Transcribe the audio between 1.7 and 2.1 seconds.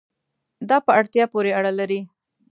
لري